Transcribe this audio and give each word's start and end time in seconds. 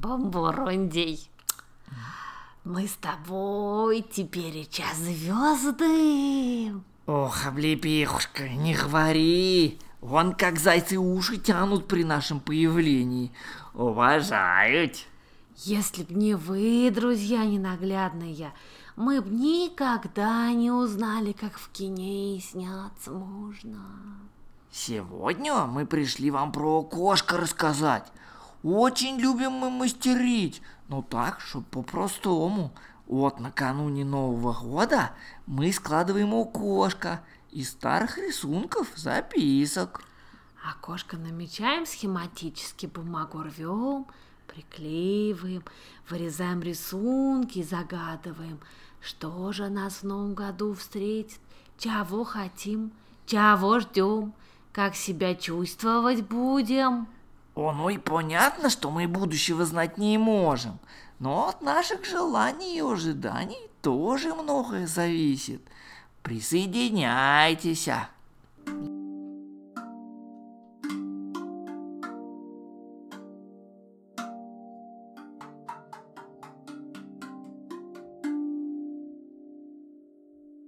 Бомбурундей. 0.00 1.28
Мы 2.64 2.86
с 2.86 2.92
тобой 2.94 4.02
теперь 4.08 4.68
час 4.68 4.96
звезды. 4.98 6.72
Ох, 7.06 7.46
облепихушка, 7.46 8.48
не 8.48 8.74
говори. 8.74 9.78
Вон 10.00 10.34
как 10.34 10.60
зайцы 10.60 10.98
уши 10.98 11.38
тянут 11.38 11.88
при 11.88 12.04
нашем 12.04 12.38
появлении. 12.38 13.32
Уважают. 13.74 15.04
Если 15.56 16.04
б 16.04 16.14
не 16.14 16.34
вы, 16.34 16.92
друзья 16.94 17.44
ненаглядные, 17.44 18.52
мы 18.94 19.20
б 19.20 19.28
никогда 19.28 20.52
не 20.52 20.70
узнали, 20.70 21.32
как 21.32 21.58
в 21.58 21.70
кине 21.70 22.40
сняться 22.40 23.10
можно. 23.10 23.80
Сегодня 24.70 25.54
мы 25.64 25.86
пришли 25.86 26.30
вам 26.30 26.52
про 26.52 26.80
окошко 26.80 27.36
рассказать. 27.36 28.12
Очень 28.62 29.18
любим 29.18 29.52
мы 29.52 29.70
мастерить, 29.70 30.62
но 30.88 31.02
так, 31.02 31.40
чтобы 31.40 31.66
по-простому. 31.66 32.72
Вот 33.06 33.40
накануне 33.40 34.04
Нового 34.04 34.52
года 34.52 35.12
мы 35.46 35.72
складываем 35.72 36.34
окошко 36.34 37.22
из 37.50 37.70
старых 37.70 38.18
рисунков, 38.18 38.88
записок. 38.96 40.02
Окошко 40.70 41.16
намечаем 41.16 41.86
схематически, 41.86 42.86
бумагу 42.86 43.42
рвем, 43.42 44.06
приклеиваем, 44.48 45.62
вырезаем 46.10 46.60
рисунки, 46.60 47.62
загадываем, 47.62 48.60
что 49.00 49.52
же 49.52 49.68
нас 49.68 49.98
в 49.98 50.02
новом 50.02 50.34
году 50.34 50.74
встретит, 50.74 51.40
чего 51.78 52.24
хотим, 52.24 52.92
чего 53.24 53.78
ждем, 53.78 54.34
как 54.72 54.96
себя 54.96 55.34
чувствовать 55.34 56.22
будем. 56.22 57.06
О, 57.58 57.72
ну 57.72 57.88
и 57.88 57.98
понятно, 57.98 58.70
что 58.70 58.88
мы 58.88 59.08
будущего 59.08 59.64
знать 59.64 59.98
не 59.98 60.16
можем, 60.16 60.78
но 61.18 61.48
от 61.48 61.60
наших 61.60 62.04
желаний 62.04 62.76
и 62.76 62.80
ожиданий 62.80 63.58
тоже 63.82 64.32
многое 64.32 64.86
зависит. 64.86 65.60
Присоединяйтесь. 66.22 67.88